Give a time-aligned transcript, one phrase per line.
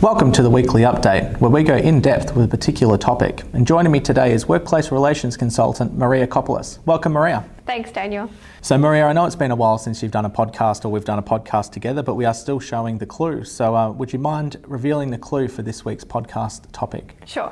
[0.00, 3.42] Welcome to the weekly update, where we go in depth with a particular topic.
[3.54, 6.78] And joining me today is workplace relations consultant Maria Kopolis.
[6.84, 7.48] Welcome, Maria.
[7.64, 8.30] Thanks, Daniel.
[8.60, 11.06] So, Maria, I know it's been a while since you've done a podcast or we've
[11.06, 13.44] done a podcast together, but we are still showing the clue.
[13.44, 17.16] So, uh, would you mind revealing the clue for this week's podcast topic?
[17.24, 17.50] Sure.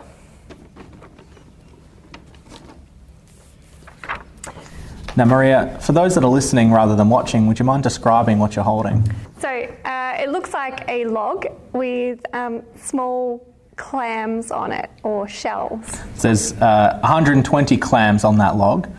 [5.17, 8.55] Now, Maria, for those that are listening rather than watching, would you mind describing what
[8.55, 9.03] you're holding?
[9.41, 15.87] So uh, it looks like a log with um, small clams on it or shells.
[16.17, 18.91] So there's uh, 120 clams on that log.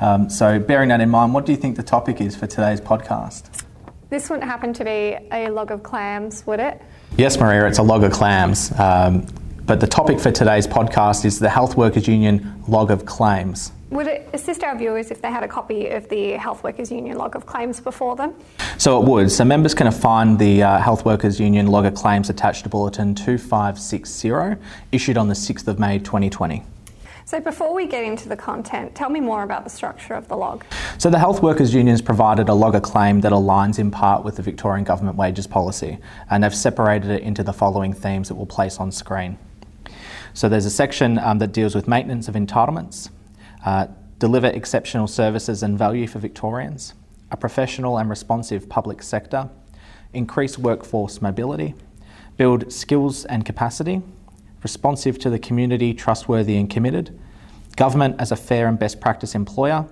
[0.00, 2.82] Um, so, bearing that in mind, what do you think the topic is for today's
[2.82, 3.64] podcast?
[4.10, 6.82] This wouldn't happen to be a log of clams, would it?
[7.16, 8.78] Yes, Maria, it's a log of clams.
[8.78, 9.26] Um,
[9.64, 13.72] but the topic for today's podcast is the Health Workers Union log of claims.
[13.90, 17.16] Would it assist our viewers if they had a copy of the Health Workers Union
[17.16, 18.34] log of claims before them?
[18.78, 19.30] So it would.
[19.30, 23.14] So members can find the uh, Health Workers Union log of claims attached to Bulletin
[23.14, 26.64] 2560, issued on the 6th of May 2020.
[27.24, 30.36] So, before we get into the content, tell me more about the structure of the
[30.36, 30.64] log.
[30.96, 34.36] So, the Health Workers Unions provided a log of claim that aligns in part with
[34.36, 35.98] the Victorian Government wages policy,
[36.30, 39.38] and they've separated it into the following themes that we'll place on screen.
[40.34, 43.10] So, there's a section um, that deals with maintenance of entitlements,
[43.64, 43.86] uh,
[44.18, 46.94] deliver exceptional services and value for Victorians,
[47.30, 49.48] a professional and responsive public sector,
[50.12, 51.74] increase workforce mobility,
[52.36, 54.02] build skills and capacity,
[54.62, 57.18] responsive to the community, trustworthy and committed,
[57.76, 59.86] government as a fair and best practice employer,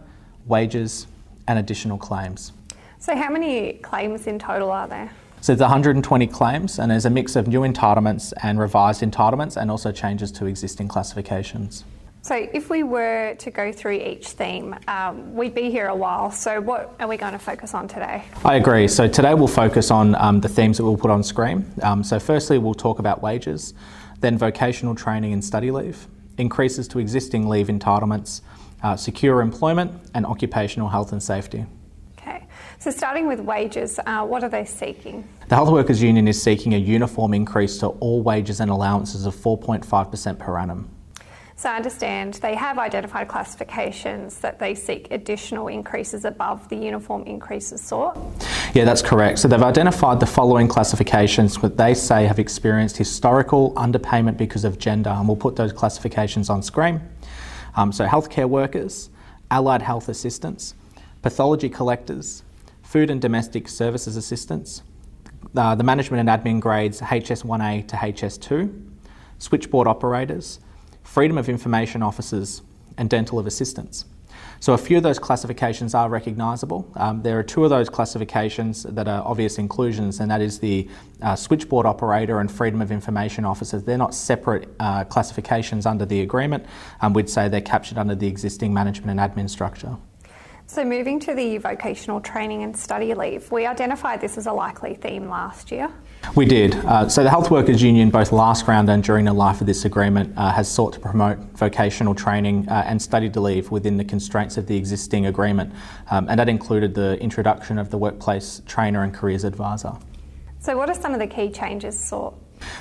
[0.47, 1.07] wages,
[1.47, 2.53] and additional claims.
[2.99, 5.11] So, how many claims in total are there?
[5.41, 9.71] So, there's 120 claims, and there's a mix of new entitlements and revised entitlements, and
[9.71, 11.85] also changes to existing classifications.
[12.25, 16.31] So, if we were to go through each theme, um, we'd be here a while.
[16.31, 18.25] So, what are we going to focus on today?
[18.43, 18.89] I agree.
[18.89, 21.71] So, today we'll focus on um, the themes that we'll put on screen.
[21.83, 23.75] Um, so, firstly, we'll talk about wages,
[24.21, 26.07] then vocational training and study leave,
[26.39, 28.41] increases to existing leave entitlements,
[28.83, 31.67] uh, secure employment, and occupational health and safety.
[32.17, 32.47] Okay.
[32.79, 35.29] So, starting with wages, uh, what are they seeking?
[35.51, 39.35] The Health Workers Union is seeking a uniform increase to all wages and allowances of
[39.35, 40.89] 4.5% per annum.
[41.57, 47.23] So I understand they have identified classifications that they seek additional increases above the uniform
[47.25, 48.19] increases sought.
[48.75, 49.39] Yeah, that's correct.
[49.39, 54.79] So they've identified the following classifications that they say have experienced historical underpayment because of
[54.79, 57.01] gender, and we'll put those classifications on screen.
[57.77, 59.11] Um, so healthcare workers,
[59.51, 60.75] allied health assistants,
[61.23, 62.43] pathology collectors,
[62.83, 64.83] food and domestic services assistants,
[65.57, 68.91] uh, the management and admin grades HS1A to HS2,
[69.39, 70.59] switchboard operators,
[71.05, 72.63] freedom of information officers,
[72.99, 74.05] and dental of assistants.
[74.61, 76.91] So a few of those classifications are recognisable.
[76.97, 80.89] Um, there are two of those classifications that are obvious inclusions, and that is the
[81.23, 83.83] uh, switchboard operator and freedom of information officers.
[83.83, 86.65] They're not separate uh, classifications under the agreement.
[87.03, 89.97] Um, we'd say they're captured under the existing management and admin structure.
[90.67, 94.95] So, moving to the vocational training and study leave, we identified this as a likely
[94.95, 95.91] theme last year.
[96.35, 96.75] We did.
[96.75, 99.85] Uh, so, the Health Workers Union, both last round and during the life of this
[99.85, 104.05] agreement, uh, has sought to promote vocational training uh, and study to leave within the
[104.05, 105.73] constraints of the existing agreement,
[106.11, 109.93] um, and that included the introduction of the workplace trainer and careers advisor.
[110.59, 112.35] So, what are some of the key changes sought?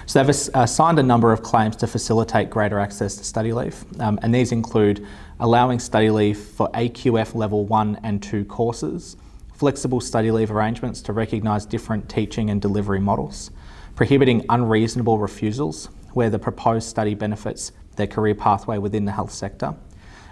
[0.06, 4.18] So they've assigned a number of claims to facilitate greater access to study leave, um,
[4.22, 5.06] and these include
[5.40, 9.18] allowing study leave for AQF level 1 and 2 courses,
[9.64, 13.50] flexible study leave arrangements to recognise different teaching and delivery models,
[13.96, 19.74] prohibiting unreasonable refusals where the proposed study benefits their career pathway within the health sector,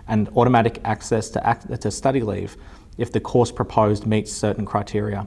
[0.09, 2.57] and automatic access to, act- to study leave
[2.97, 5.25] if the course proposed meets certain criteria.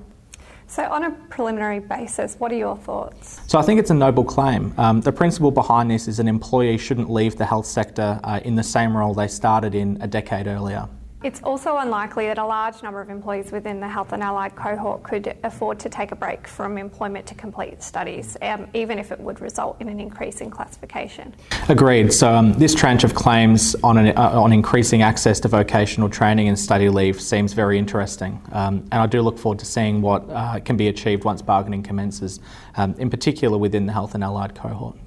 [0.66, 3.40] So, on a preliminary basis, what are your thoughts?
[3.46, 4.74] So, I think it's a noble claim.
[4.76, 8.54] Um, the principle behind this is an employee shouldn't leave the health sector uh, in
[8.54, 10.90] the same role they started in a decade earlier.
[11.24, 15.02] It's also unlikely that a large number of employees within the health and allied cohort
[15.02, 19.18] could afford to take a break from employment to complete studies, um, even if it
[19.18, 21.34] would result in an increase in classification.
[21.70, 22.12] Agreed.
[22.12, 26.48] So, um, this tranche of claims on, an, uh, on increasing access to vocational training
[26.48, 28.38] and study leave seems very interesting.
[28.52, 31.82] Um, and I do look forward to seeing what uh, can be achieved once bargaining
[31.82, 32.38] commences,
[32.76, 34.98] um, in particular within the health and allied cohort.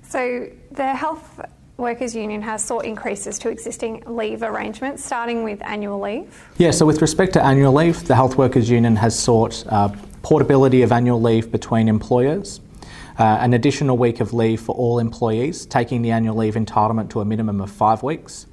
[0.00, 1.38] So, the health
[1.78, 6.48] Workers Union has sought increases to existing leave arrangements, starting with annual leave.
[6.56, 10.80] Yeah, so with respect to annual leave, the Health Workers Union has sought uh, portability
[10.80, 12.60] of annual leave between employers,
[13.18, 17.20] uh, an additional week of leave for all employees, taking the annual leave entitlement to
[17.20, 18.46] a minimum of five weeks,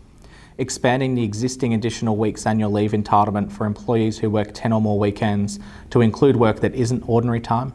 [0.58, 5.00] expanding the existing additional weeks annual leave entitlement for employees who work 10 or more
[5.00, 5.60] weekends
[5.92, 7.72] to include work that isn't ordinary time,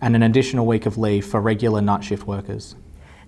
[0.00, 2.74] and an additional week of leave for regular night shift workers.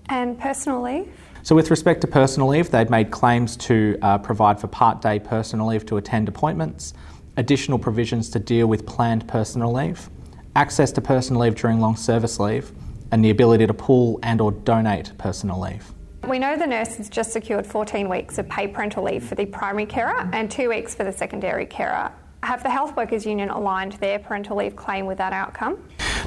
[0.08, 1.29] And personal leave?
[1.42, 5.18] So, with respect to personal leave, they'd made claims to uh, provide for part day
[5.18, 6.92] personal leave to attend appointments,
[7.36, 10.10] additional provisions to deal with planned personal leave,
[10.54, 12.72] access to personal leave during long service leave,
[13.10, 15.92] and the ability to pool and or donate personal leave.
[16.28, 19.46] We know the nurse has just secured 14 weeks of paid parental leave for the
[19.46, 22.12] primary carer and two weeks for the secondary carer.
[22.42, 25.78] Have the Health Workers Union aligned their parental leave claim with that outcome?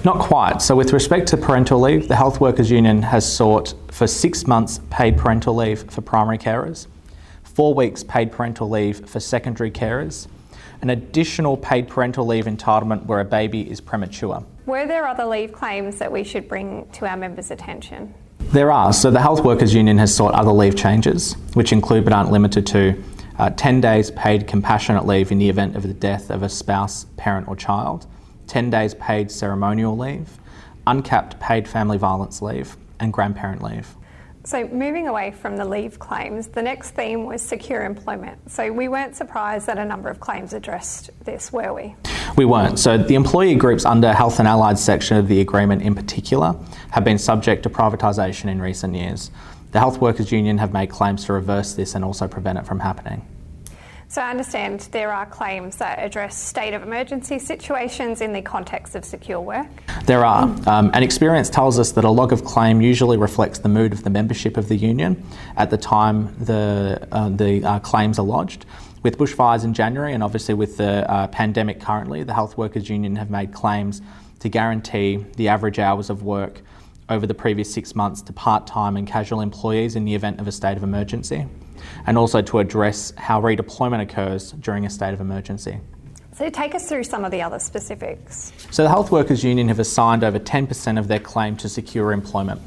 [0.04, 0.62] Not quite.
[0.62, 4.82] So, with respect to parental leave, the Health Workers Union has sought for six months
[4.90, 6.88] paid parental leave for primary carers,
[7.44, 10.28] four weeks paid parental leave for secondary carers,
[10.82, 14.44] an additional paid parental leave entitlement where a baby is premature.
[14.66, 18.14] Were there other leave claims that we should bring to our members' attention?
[18.40, 18.92] There are.
[18.92, 22.68] So, the Health Workers Union has sought other leave changes, which include but aren't limited
[22.68, 23.02] to
[23.40, 27.06] uh, 10 days paid compassionate leave in the event of the death of a spouse,
[27.16, 28.06] parent, or child
[28.54, 30.30] 10 days paid ceremonial leave,
[30.86, 33.96] uncapped paid family violence leave, and grandparent leave.
[34.44, 38.52] So, moving away from the leave claims, the next theme was secure employment.
[38.52, 41.96] So, we weren't surprised that a number of claims addressed this, were we?
[42.36, 42.78] We weren't.
[42.78, 46.56] So, the employee groups under Health and Allied section of the agreement in particular
[46.92, 49.32] have been subject to privatisation in recent years.
[49.72, 52.82] The Health Workers Union have made claims to reverse this and also prevent it from
[52.82, 53.26] happening.
[54.08, 58.96] So I understand there are claims that address state of emergency situations in the context
[58.96, 59.68] of secure work.
[60.06, 63.70] There are, um, and experience tells us that a log of claim usually reflects the
[63.70, 65.24] mood of the membership of the union
[65.58, 68.66] at the time the uh, the uh, claims are lodged.
[69.02, 73.18] With bushfires in January, and obviously with the uh, pandemic currently, the Health Workers Union
[73.18, 74.02] have made claims
[74.40, 76.62] to guarantee the average hours of work
[77.14, 80.48] over the previous six months to part time and casual employees in the event of
[80.48, 81.46] a state of emergency
[82.06, 85.80] and also to address how redeployment occurs during a state of emergency.
[86.34, 88.52] So, take us through some of the other specifics.
[88.72, 92.60] So, the Health Workers Union have assigned over 10% of their claim to secure employment.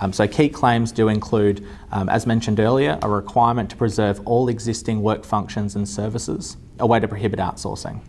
[0.00, 4.50] Um, so, key claims do include, um, as mentioned earlier, a requirement to preserve all
[4.50, 8.00] existing work functions and services, a way to prohibit outsourcing,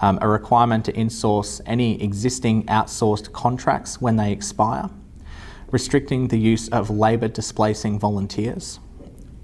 [0.00, 4.88] um, a requirement to insource any existing outsourced contracts when they expire,
[5.76, 8.80] restricting the use of labour displacing volunteers,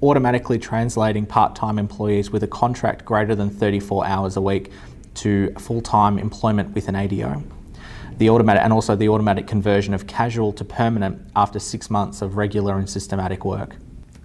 [0.02, 4.72] automatically translating part time employees with a contract greater than 34 hours a week
[5.12, 7.42] to full time employment with an ADO.
[8.16, 12.38] The automatic, and also the automatic conversion of casual to permanent after six months of
[12.38, 13.76] regular and systematic work.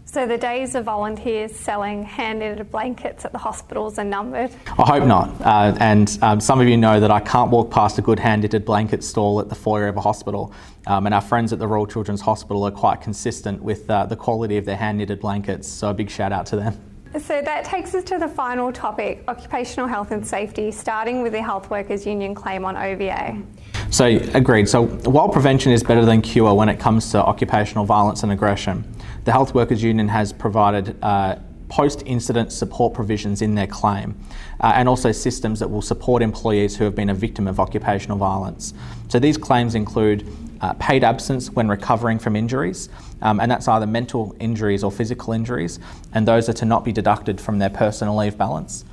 [0.09, 4.51] So the days of volunteers selling hand-knitted blankets at the hospitals are numbered?
[4.79, 5.29] I hope not.
[5.41, 8.63] Uh, and um, some of you know that I can't walk past a good hand-knitted
[8.63, 10.53] blanket stall at the foyer of a hospital.
[10.87, 14.15] Um, and our friends at the Royal Children's Hospital are quite consistent with uh, the
[14.15, 15.67] quality of their hand-knitted blankets.
[15.67, 16.86] So a big shout out to them.
[17.19, 21.41] So that takes us to the final topic, occupational health and safety, starting with the
[21.41, 23.41] Health Workers Union claim on OVA.
[23.89, 24.67] So, agreed.
[24.67, 28.83] So, while prevention is better than cure when it comes to occupational violence and aggression,
[29.23, 31.37] the Health Workers Union has provided uh,
[31.69, 34.17] post incident support provisions in their claim
[34.61, 38.17] uh, and also systems that will support employees who have been a victim of occupational
[38.17, 38.73] violence.
[39.09, 40.27] So these claims include
[40.61, 42.89] uh, paid absence when recovering from injuries,
[43.21, 45.79] um, and that's either mental injuries or physical injuries,
[46.13, 48.83] and those are to not be deducted from their personal leave balance.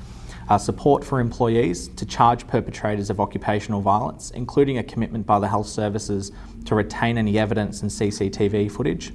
[0.47, 5.49] Uh, support for employees to charge perpetrators of occupational violence, including a commitment by the
[5.49, 6.33] health services
[6.67, 9.11] to retain any evidence and CCTV footage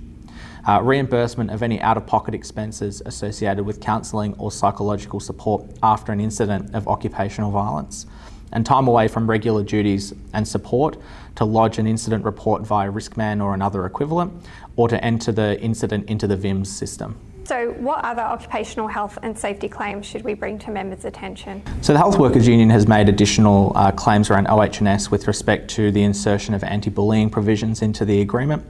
[0.69, 6.11] uh, reimbursement of any out of pocket expenses associated with counselling or psychological support after
[6.11, 8.05] an incident of occupational violence,
[8.51, 10.95] and time away from regular duties and support
[11.35, 14.31] to lodge an incident report via Riskman or another equivalent,
[14.75, 17.17] or to enter the incident into the VIMS system.
[17.45, 21.63] So, what other occupational health and safety claims should we bring to members' attention?
[21.81, 25.89] So, the Health Workers Union has made additional uh, claims around OH&S with respect to
[25.91, 28.63] the insertion of anti bullying provisions into the agreement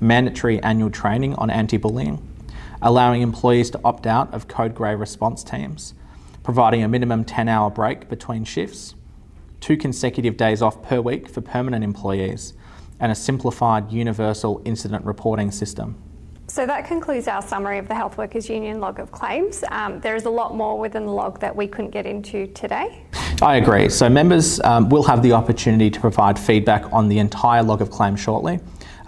[0.00, 2.26] mandatory annual training on anti bullying,
[2.82, 5.94] allowing employees to opt out of code grey response teams,
[6.42, 8.94] providing a minimum 10 hour break between shifts,
[9.60, 12.54] two consecutive days off per week for permanent employees,
[12.98, 15.96] and a simplified universal incident reporting system.
[16.50, 19.62] So that concludes our summary of the Health Workers Union log of claims.
[19.68, 23.04] Um, there is a lot more within the log that we couldn't get into today.
[23.40, 23.88] I agree.
[23.88, 27.90] So members um, will have the opportunity to provide feedback on the entire log of
[27.90, 28.58] claims shortly.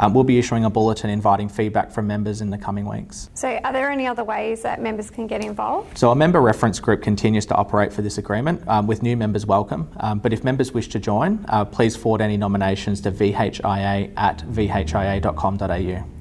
[0.02, 3.30] Um, we'll be issuing a bulletin inviting feedback from members in the coming weeks.
[3.34, 5.96] So, are there any other ways that members can get involved?
[5.96, 9.46] So, a member reference group continues to operate for this agreement um, with new members
[9.46, 9.88] welcome.
[10.00, 14.38] Um, but if members wish to join, uh, please forward any nominations to vhia at
[14.38, 16.11] vhia.com.au.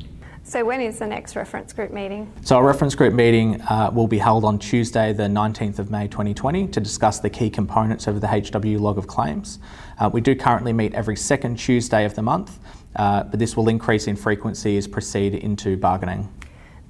[0.52, 2.30] So, when is the next reference group meeting?
[2.42, 6.10] So, our reference group meeting uh, will be held on Tuesday, the 19th of May
[6.10, 9.60] 2020, to discuss the key components of the HW log of claims.
[9.98, 12.60] Uh, we do currently meet every second Tuesday of the month,
[12.98, 16.28] uh, but this will increase in frequency as proceed into bargaining.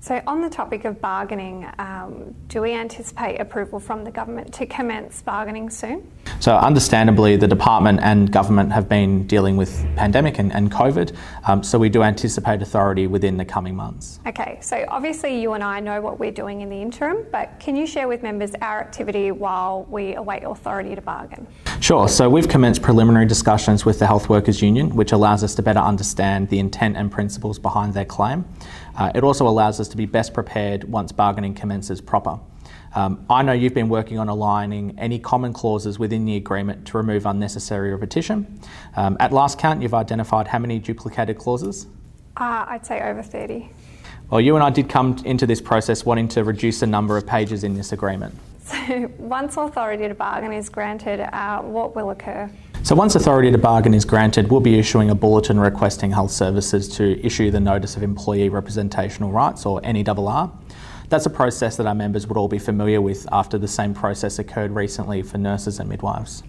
[0.04, 4.66] So, on the topic of bargaining, um, do we anticipate approval from the government to
[4.66, 6.12] commence bargaining soon?
[6.40, 11.16] So, understandably, the department and government have been dealing with pandemic and, and COVID,
[11.46, 14.20] um, so we do anticipate authority within the coming months.
[14.26, 17.76] Okay, so obviously you and I know what we're doing in the interim, but can
[17.76, 21.46] you share with members our activity while we await authority to bargain?
[21.80, 22.08] Sure.
[22.08, 25.80] So we've commenced preliminary discussions with the Health Workers Union, which allows us to better
[25.80, 28.46] understand the intent and principles behind their claim.
[28.98, 32.40] Uh, it also allows us to be best prepared once bargaining commences proper.
[32.94, 36.98] Um, I know you've been working on aligning any common clauses within the agreement to
[36.98, 38.60] remove unnecessary repetition.
[38.96, 41.88] Um, at last count, you've identified how many duplicated clauses?
[42.36, 43.70] Uh, I'd say over 30.
[44.30, 47.26] Well, you and I did come into this process wanting to reduce the number of
[47.26, 48.36] pages in this agreement.
[48.64, 52.50] So, once authority to bargain is granted, uh, what will occur?
[52.84, 56.90] So, once authority to bargain is granted, we'll be issuing a bulletin requesting health services
[56.98, 60.52] to issue the Notice of Employee Representational Rights, or NERR.
[61.08, 64.40] That's a process that our members would all be familiar with after the same process
[64.40, 66.42] occurred recently for nurses and midwives.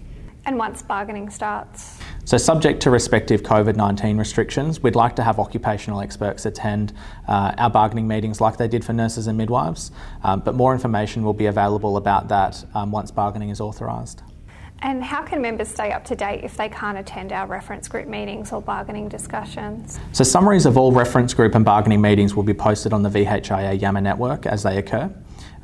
[0.45, 1.99] And once bargaining starts?
[2.25, 6.93] So, subject to respective COVID 19 restrictions, we'd like to have occupational experts attend
[7.27, 9.91] uh, our bargaining meetings like they did for nurses and midwives,
[10.23, 14.23] um, but more information will be available about that um, once bargaining is authorised.
[14.83, 18.05] And how can members stay up to date if they can't attend our reference group
[18.05, 19.97] meetings or bargaining discussions?
[20.11, 23.79] So, summaries of all reference group and bargaining meetings will be posted on the VHIA
[23.79, 25.09] Yammer network as they occur.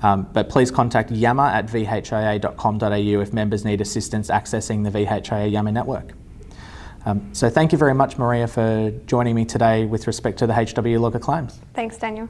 [0.02, 5.74] Um, but please contact yammer at vhia.com.au if members need assistance accessing the VHIA Yammer
[5.74, 6.14] network.
[7.06, 10.54] Um, so thank you very much, Maria, for joining me today with respect to the
[10.54, 11.60] HW Logger claims.
[11.74, 12.30] Thanks, Daniel.